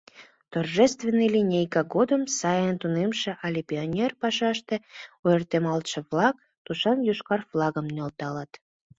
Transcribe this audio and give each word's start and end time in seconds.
Торжественный 0.53 1.29
линейка 1.35 1.81
годым 1.95 2.21
сайын 2.39 2.75
тунемше 2.81 3.31
але 3.45 3.59
пионер 3.69 4.11
пашаште 4.21 4.75
ойыртемалтше-влак 5.25 6.35
тушан 6.65 6.97
йошкар 7.07 7.41
флагым 7.49 7.87
нӧлталыт. 7.95 8.51